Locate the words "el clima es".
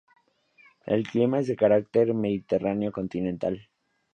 0.87-1.45